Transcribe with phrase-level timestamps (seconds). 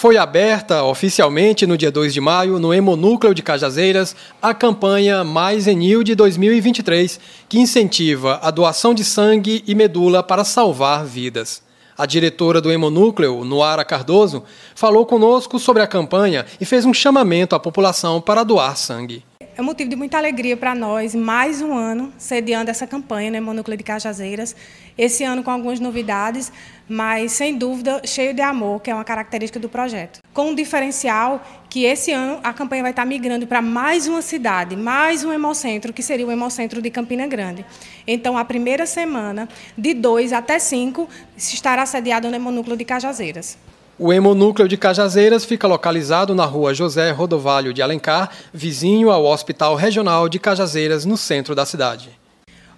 [0.00, 5.66] Foi aberta oficialmente no dia 2 de maio, no Hemonúcleo de Cajazeiras, a campanha Mais
[5.66, 11.64] Enil de 2023, que incentiva a doação de sangue e medula para salvar vidas.
[11.96, 17.56] A diretora do Hemonúcleo, Noara Cardoso, falou conosco sobre a campanha e fez um chamamento
[17.56, 19.24] à população para doar sangue.
[19.58, 23.76] É motivo de muita alegria para nós, mais um ano sediando essa campanha no Hemonúcleo
[23.76, 24.54] de Cajazeiras.
[24.96, 26.52] Esse ano com algumas novidades,
[26.88, 30.20] mas sem dúvida cheio de amor, que é uma característica do projeto.
[30.32, 34.76] Com um diferencial que esse ano a campanha vai estar migrando para mais uma cidade,
[34.76, 37.66] mais um hemocentro, que seria o hemocentro de Campina Grande.
[38.06, 43.58] Então, a primeira semana, de 2 até 5, estará sediado no Hemonúcleo de Cajazeiras.
[44.00, 49.74] O hemonúcleo de Cajazeiras fica localizado na rua José Rodovalho de Alencar, vizinho ao Hospital
[49.74, 52.16] Regional de Cajazeiras, no centro da cidade.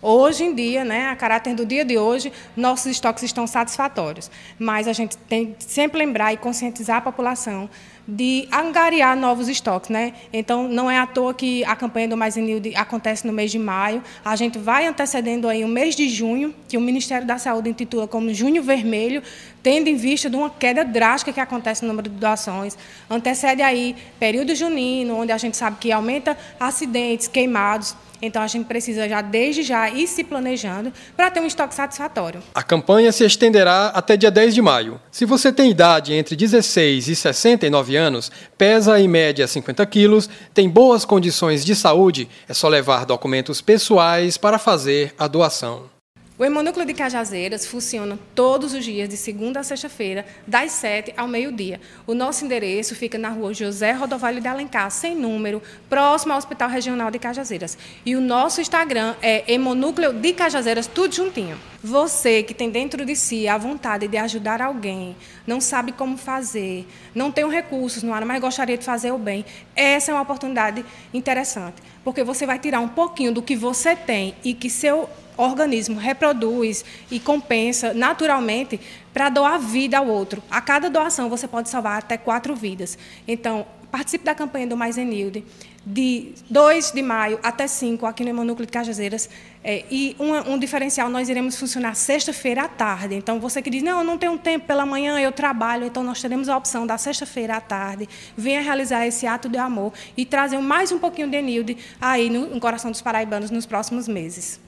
[0.00, 4.88] Hoje em dia, né, a caráter do dia de hoje, nossos estoques estão satisfatórios, mas
[4.88, 7.68] a gente tem que sempre lembrar e conscientizar a população
[8.06, 10.14] de angariar novos estoques, né?
[10.32, 13.58] Então não é à toa que a campanha do Mais Enilde acontece no mês de
[13.58, 14.02] maio.
[14.24, 18.08] A gente vai antecedendo aí o mês de junho, que o Ministério da Saúde intitula
[18.08, 19.22] como Junho Vermelho,
[19.62, 22.76] tendo em vista de uma queda drástica que acontece no número de doações.
[23.08, 27.94] Antecede aí período junino, onde a gente sabe que aumenta acidentes, queimados.
[28.22, 32.42] Então a gente precisa já desde já ir se planejando para ter um estoque satisfatório.
[32.54, 35.00] A campanha se estenderá até dia 10 de maio.
[35.10, 40.68] Se você tem idade entre 16 e 69 anos, pesa em média 50 quilos, tem
[40.68, 45.99] boas condições de saúde, é só levar documentos pessoais para fazer a doação.
[46.40, 51.28] O Hemonúcleo de Cajazeiras funciona todos os dias, de segunda a sexta-feira, das 7 ao
[51.28, 51.78] meio-dia.
[52.06, 56.70] O nosso endereço fica na rua José Rodovalho de Alencar, sem número, próximo ao Hospital
[56.70, 57.76] Regional de Cajazeiras.
[58.06, 61.58] E o nosso Instagram é Hemonúcleo de Cajazeiras, tudo juntinho.
[61.84, 65.14] Você que tem dentro de si a vontade de ajudar alguém,
[65.46, 69.44] não sabe como fazer, não tem recursos no ar, mas gostaria de fazer o bem,
[69.76, 74.34] essa é uma oportunidade interessante, porque você vai tirar um pouquinho do que você tem
[74.42, 75.06] e que seu
[75.40, 78.80] organismo reproduz e compensa naturalmente
[79.12, 80.42] para doar vida ao outro.
[80.50, 82.96] A cada doação você pode salvar até quatro vidas.
[83.26, 85.44] Então, participe da campanha do Mais Enilde,
[85.84, 89.28] de 2 de maio até 5, aqui no Hemonúcleo de Cajazeiras.
[89.64, 93.14] É, e um, um, diferencial, nós iremos funcionar sexta-feira à tarde.
[93.14, 96.20] Então, você que diz, não, eu não tenho tempo pela manhã, eu trabalho, então nós
[96.20, 98.08] teremos a opção da sexta-feira à tarde.
[98.36, 102.46] Venha realizar esse ato de amor e trazer mais um pouquinho de Enilde aí no,
[102.46, 104.60] no coração dos paraibanos nos próximos meses.